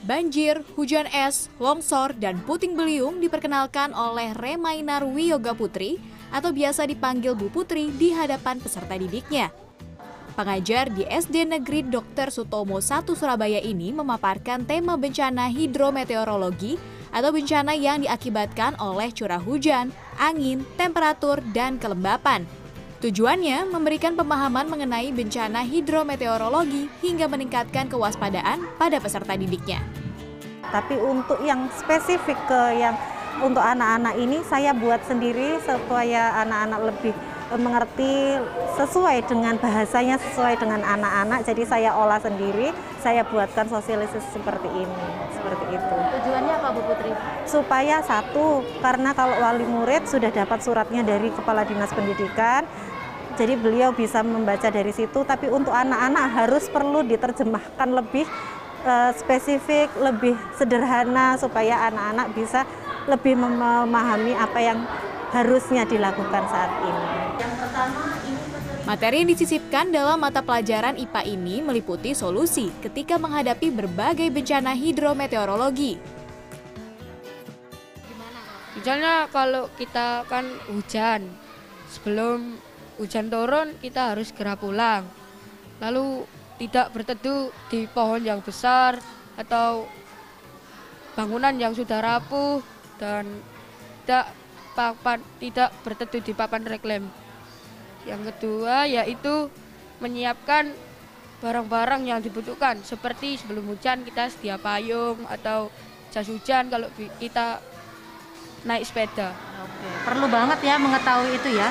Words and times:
Banjir, 0.00 0.64
hujan 0.80 1.04
es, 1.12 1.52
longsor, 1.60 2.16
dan 2.16 2.40
puting 2.48 2.72
beliung 2.72 3.20
diperkenalkan 3.20 3.92
oleh 3.92 4.32
Remainar 4.32 5.04
Wiyoga 5.04 5.52
Putri 5.52 6.00
atau 6.32 6.56
biasa 6.56 6.88
dipanggil 6.88 7.36
Bu 7.36 7.52
Putri 7.52 7.92
di 7.92 8.08
hadapan 8.08 8.56
peserta 8.56 8.96
didiknya. 8.96 9.52
Pengajar 10.32 10.88
di 10.88 11.04
SD 11.04 11.44
Negeri 11.52 11.84
Dr. 11.84 12.32
Sutomo 12.32 12.80
1 12.80 13.12
Surabaya 13.12 13.60
ini 13.60 13.92
memaparkan 13.92 14.64
tema 14.64 14.96
bencana 14.96 15.52
hidrometeorologi 15.52 16.80
atau 17.12 17.28
bencana 17.28 17.76
yang 17.76 18.00
diakibatkan 18.00 18.80
oleh 18.80 19.12
curah 19.12 19.42
hujan, 19.42 19.92
angin, 20.16 20.64
temperatur, 20.80 21.44
dan 21.52 21.76
kelembapan. 21.76 22.48
Tujuannya 23.00 23.64
memberikan 23.72 24.12
pemahaman 24.12 24.68
mengenai 24.68 25.08
bencana 25.08 25.64
hidrometeorologi 25.64 26.92
hingga 27.00 27.32
meningkatkan 27.32 27.88
kewaspadaan 27.88 28.76
pada 28.76 29.00
peserta 29.00 29.40
didiknya. 29.40 29.80
Tapi 30.68 31.00
untuk 31.00 31.40
yang 31.40 31.72
spesifik 31.72 32.36
ke 32.44 32.76
yang 32.76 32.92
untuk 33.40 33.64
anak-anak 33.64 34.20
ini 34.20 34.44
saya 34.44 34.76
buat 34.76 35.00
sendiri 35.08 35.56
supaya 35.64 36.44
anak-anak 36.44 36.80
lebih 36.92 37.16
mengerti 37.56 38.38
sesuai 38.78 39.26
dengan 39.26 39.58
bahasanya 39.58 40.20
sesuai 40.20 40.60
dengan 40.60 40.84
anak-anak. 40.84 41.42
Jadi 41.42 41.66
saya 41.66 41.96
olah 41.96 42.22
sendiri, 42.22 42.70
saya 43.02 43.26
buatkan 43.26 43.66
sosialisasi 43.66 44.38
seperti 44.38 44.68
ini, 44.70 45.04
seperti 45.34 45.64
itu. 45.74 45.96
Tujuannya 46.20 46.54
apa 46.62 46.68
Bu 46.70 46.80
Putri? 46.86 47.10
Supaya 47.48 48.04
satu, 48.06 48.62
karena 48.78 49.10
kalau 49.16 49.34
wali 49.42 49.66
murid 49.66 50.06
sudah 50.06 50.30
dapat 50.30 50.62
suratnya 50.62 51.02
dari 51.02 51.34
Kepala 51.34 51.66
Dinas 51.66 51.90
Pendidikan, 51.90 52.62
jadi 53.40 53.56
beliau 53.56 53.96
bisa 53.96 54.20
membaca 54.20 54.68
dari 54.68 54.92
situ. 54.92 55.24
Tapi 55.24 55.48
untuk 55.48 55.72
anak-anak 55.72 56.24
harus 56.36 56.68
perlu 56.68 57.00
diterjemahkan 57.00 57.88
lebih 57.88 58.28
uh, 58.84 59.16
spesifik, 59.16 59.88
lebih 59.96 60.36
sederhana 60.60 61.40
supaya 61.40 61.88
anak-anak 61.88 62.36
bisa 62.36 62.68
lebih 63.08 63.40
memahami 63.40 64.36
apa 64.36 64.60
yang 64.60 64.84
harusnya 65.32 65.88
dilakukan 65.88 66.44
saat 66.52 66.68
ini. 66.84 67.04
Materi 68.84 69.22
yang 69.22 69.30
disisipkan 69.32 69.88
dalam 69.88 70.20
mata 70.20 70.42
pelajaran 70.44 70.98
IPA 71.00 71.22
ini 71.24 71.62
meliputi 71.64 72.12
solusi 72.12 72.68
ketika 72.84 73.16
menghadapi 73.16 73.72
berbagai 73.72 74.28
bencana 74.28 74.76
hidrometeorologi. 74.76 75.96
Misalnya 78.74 79.30
kalau 79.30 79.70
kita 79.78 80.26
kan 80.26 80.48
hujan, 80.72 81.28
sebelum 81.86 82.58
hujan 83.00 83.32
turun 83.32 83.72
kita 83.80 84.12
harus 84.12 84.28
segera 84.28 84.60
pulang. 84.60 85.08
Lalu 85.80 86.28
tidak 86.60 86.92
berteduh 86.92 87.48
di 87.72 87.88
pohon 87.88 88.20
yang 88.20 88.44
besar 88.44 89.00
atau 89.40 89.88
bangunan 91.16 91.56
yang 91.56 91.72
sudah 91.72 92.04
rapuh 92.04 92.60
dan 93.00 93.24
tidak 94.04 94.28
papan 94.76 95.18
tidak 95.40 95.72
berteduh 95.80 96.20
di 96.20 96.32
papan 96.36 96.62
reklame. 96.68 97.08
Yang 98.04 98.36
kedua 98.36 98.84
yaitu 98.84 99.48
menyiapkan 100.04 100.76
barang-barang 101.40 102.04
yang 102.04 102.20
dibutuhkan 102.20 102.84
seperti 102.84 103.40
sebelum 103.40 103.64
hujan 103.72 104.04
kita 104.04 104.28
sedia 104.28 104.60
payung 104.60 105.24
atau 105.24 105.72
jas 106.12 106.28
hujan 106.28 106.68
kalau 106.68 106.92
kita 107.16 107.64
naik 108.68 108.84
sepeda. 108.84 109.32
Oke. 109.64 109.88
Perlu 110.04 110.26
banget 110.28 110.58
ya 110.60 110.76
mengetahui 110.76 111.32
itu 111.32 111.50
ya. 111.56 111.68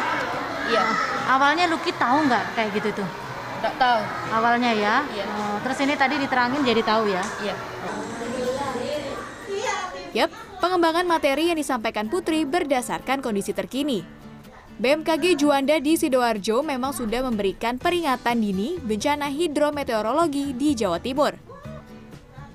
Iya. 0.69 0.85
Awalnya 1.29 1.69
Luki 1.69 1.93
tahu 1.93 2.25
nggak 2.25 2.57
kayak 2.57 2.69
gitu 2.73 2.89
tuh? 3.05 3.09
Tidak 3.61 3.75
tahu. 3.77 4.01
Awalnya 4.33 4.71
ya. 4.73 5.05
Iya. 5.13 5.25
Oh, 5.29 5.57
terus 5.61 5.77
ini 5.85 5.93
tadi 5.93 6.17
diterangin 6.17 6.65
jadi 6.65 6.81
tahu 6.81 7.05
ya. 7.05 7.23
Iya. 7.45 7.55
Yap, 10.09 10.33
pengembangan 10.57 11.05
materi 11.05 11.53
yang 11.53 11.59
disampaikan 11.61 12.09
Putri 12.09 12.41
berdasarkan 12.41 13.21
kondisi 13.21 13.53
terkini. 13.53 14.01
BMKG 14.81 15.37
Juanda 15.37 15.77
di 15.77 15.99
Sidoarjo 15.99 16.65
memang 16.65 16.95
sudah 16.97 17.21
memberikan 17.21 17.77
peringatan 17.77 18.41
dini 18.41 18.81
bencana 18.81 19.29
hidrometeorologi 19.29 20.57
di 20.57 20.73
Jawa 20.73 20.97
Timur. 20.97 21.35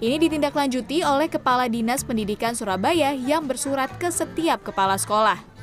Ini 0.02 0.18
ditindaklanjuti 0.18 1.06
oleh 1.06 1.30
Kepala 1.30 1.70
Dinas 1.70 2.02
Pendidikan 2.02 2.58
Surabaya 2.58 3.14
yang 3.14 3.46
bersurat 3.46 3.92
ke 4.02 4.10
setiap 4.10 4.66
kepala 4.66 4.98
sekolah. 4.98 5.53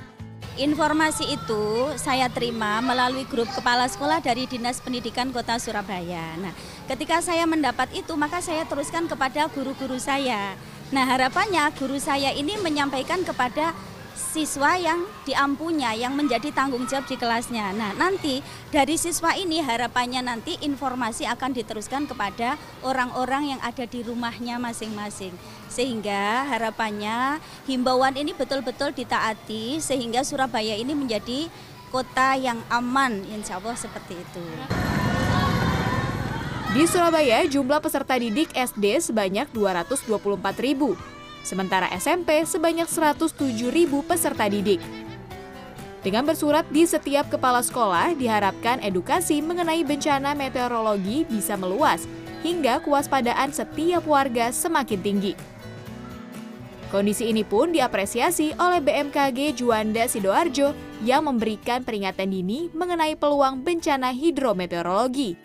Informasi 0.59 1.31
itu 1.31 1.63
saya 1.95 2.27
terima 2.27 2.83
melalui 2.83 3.23
grup 3.23 3.47
kepala 3.55 3.87
sekolah 3.87 4.19
dari 4.19 4.43
Dinas 4.51 4.83
Pendidikan 4.83 5.31
Kota 5.31 5.55
Surabaya. 5.55 6.35
Nah, 6.35 6.51
ketika 6.91 7.23
saya 7.23 7.47
mendapat 7.47 7.87
itu, 7.95 8.11
maka 8.19 8.43
saya 8.43 8.67
teruskan 8.67 9.07
kepada 9.07 9.47
guru-guru 9.47 9.95
saya. 9.95 10.59
Nah, 10.91 11.07
harapannya 11.07 11.71
guru 11.79 11.95
saya 12.03 12.35
ini 12.35 12.59
menyampaikan 12.59 13.23
kepada 13.23 13.71
siswa 14.11 14.75
yang 14.75 15.07
diampunya 15.23 15.95
yang 15.95 16.19
menjadi 16.19 16.51
tanggung 16.51 16.83
jawab 16.83 17.07
di 17.07 17.15
kelasnya. 17.15 17.71
Nah, 17.71 17.95
nanti 17.95 18.43
dari 18.75 18.99
siswa 18.99 19.31
ini 19.39 19.63
harapannya 19.63 20.19
nanti 20.19 20.59
informasi 20.59 21.31
akan 21.31 21.55
diteruskan 21.55 22.11
kepada 22.11 22.59
orang-orang 22.83 23.55
yang 23.55 23.61
ada 23.63 23.87
di 23.87 24.03
rumahnya 24.03 24.59
masing-masing. 24.59 25.31
Sehingga 25.71 26.43
harapannya 26.51 27.39
himbauan 27.63 28.19
ini 28.19 28.35
betul-betul 28.35 28.91
ditaati 28.91 29.79
sehingga 29.79 30.19
Surabaya 30.27 30.75
ini 30.75 30.91
menjadi 30.91 31.47
kota 31.95 32.35
yang 32.35 32.59
aman, 32.67 33.23
insya 33.31 33.55
Allah 33.55 33.79
seperti 33.79 34.19
itu. 34.19 34.43
Di 36.71 36.87
Surabaya, 36.87 37.43
jumlah 37.47 37.83
peserta 37.83 38.15
didik 38.15 38.51
SD 38.55 38.99
sebanyak 38.99 39.47
224 39.51 40.07
ribu, 40.63 40.95
sementara 41.43 41.91
SMP 41.95 42.47
sebanyak 42.47 42.87
107 42.87 43.35
ribu 43.71 43.99
peserta 44.07 44.47
didik. 44.47 44.79
Dengan 45.99 46.23
bersurat 46.25 46.63
di 46.71 46.87
setiap 46.87 47.27
kepala 47.27 47.59
sekolah, 47.59 48.15
diharapkan 48.15 48.79
edukasi 48.81 49.43
mengenai 49.43 49.83
bencana 49.83 50.31
meteorologi 50.31 51.27
bisa 51.27 51.59
meluas, 51.59 52.07
hingga 52.41 52.81
kewaspadaan 52.81 53.53
setiap 53.53 54.07
warga 54.07 54.49
semakin 54.49 54.99
tinggi. 55.03 55.33
Kondisi 56.91 57.31
ini 57.31 57.47
pun 57.47 57.71
diapresiasi 57.71 58.51
oleh 58.59 58.83
BMKG 58.83 59.55
Juanda 59.55 60.11
Sidoarjo 60.11 60.75
yang 61.07 61.23
memberikan 61.23 61.87
peringatan 61.87 62.27
dini 62.27 62.67
mengenai 62.75 63.15
peluang 63.15 63.63
bencana 63.63 64.11
hidrometeorologi. 64.11 65.39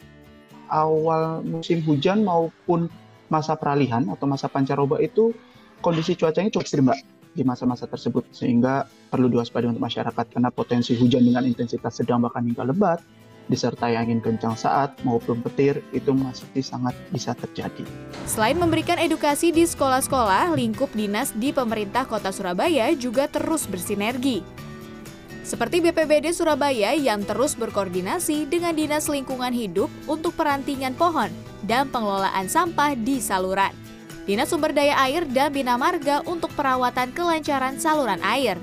Awal 0.66 1.46
musim 1.46 1.86
hujan 1.86 2.26
maupun 2.26 2.90
masa 3.30 3.54
peralihan 3.54 4.02
atau 4.10 4.26
masa 4.26 4.50
pancaroba 4.50 4.98
itu 4.98 5.30
kondisi 5.78 6.18
cuacanya 6.18 6.50
cukup 6.50 6.66
ekstrim 6.66 6.90
mbak 6.90 6.98
di 7.38 7.46
masa-masa 7.46 7.86
tersebut. 7.86 8.26
Sehingga 8.34 8.82
perlu 9.06 9.30
diwaspadai 9.30 9.70
untuk 9.70 9.86
masyarakat 9.86 10.26
karena 10.26 10.50
potensi 10.50 10.98
hujan 10.98 11.22
dengan 11.22 11.46
intensitas 11.46 11.94
sedang 11.94 12.26
bahkan 12.26 12.42
hingga 12.42 12.66
lebat 12.66 12.98
disertai 13.46 13.94
angin 13.94 14.18
kencang 14.18 14.58
saat 14.58 14.94
maupun 15.06 15.42
petir 15.42 15.82
itu 15.94 16.10
masih 16.12 16.62
sangat 16.62 16.94
bisa 17.14 17.32
terjadi. 17.34 17.86
Selain 18.26 18.58
memberikan 18.58 18.98
edukasi 18.98 19.54
di 19.54 19.62
sekolah-sekolah, 19.62 20.54
lingkup 20.54 20.90
dinas 20.94 21.30
di 21.34 21.54
pemerintah 21.54 22.06
Kota 22.06 22.34
Surabaya 22.34 22.90
juga 22.94 23.30
terus 23.30 23.66
bersinergi 23.66 24.66
seperti 25.46 25.78
BPBD 25.78 26.34
Surabaya 26.34 26.90
yang 26.98 27.22
terus 27.22 27.54
berkoordinasi 27.54 28.50
dengan 28.50 28.74
Dinas 28.74 29.06
Lingkungan 29.06 29.54
Hidup 29.54 29.86
untuk 30.10 30.34
perantingan 30.34 30.98
pohon 30.98 31.30
dan 31.62 31.86
pengelolaan 31.86 32.50
sampah 32.50 32.98
di 32.98 33.22
saluran. 33.22 33.70
Dinas 34.26 34.50
Sumber 34.50 34.74
Daya 34.74 34.98
Air 35.06 35.22
dan 35.30 35.54
Bina 35.54 35.78
Marga 35.78 36.18
untuk 36.26 36.50
perawatan 36.58 37.14
kelancaran 37.14 37.78
saluran 37.78 38.18
air. 38.26 38.58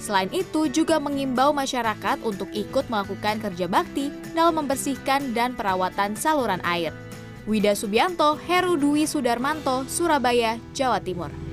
Selain 0.00 0.32
itu 0.32 0.66
juga 0.72 0.96
mengimbau 0.96 1.52
masyarakat 1.52 2.24
untuk 2.24 2.48
ikut 2.56 2.88
melakukan 2.88 3.36
kerja 3.36 3.68
bakti 3.68 4.08
dalam 4.32 4.64
membersihkan 4.64 5.36
dan 5.36 5.52
perawatan 5.52 6.16
saluran 6.16 6.64
air. 6.64 6.96
Wida 7.44 7.76
Subianto, 7.76 8.40
Heru 8.48 8.80
Dwi 8.80 9.04
Sudarmanto, 9.04 9.84
Surabaya, 9.84 10.56
Jawa 10.72 11.04
Timur. 11.04 11.49